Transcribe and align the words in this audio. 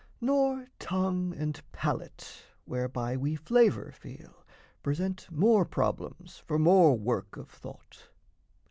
Nor 0.19 0.65
tongue 0.79 1.31
and 1.35 1.61
palate, 1.71 2.41
whereby 2.65 3.15
we 3.15 3.35
flavour 3.35 3.91
feel, 3.91 4.43
Present 4.81 5.27
more 5.29 5.63
problems 5.63 6.39
for 6.39 6.57
more 6.57 6.97
work 6.97 7.37
of 7.37 7.51
thought. 7.51 8.09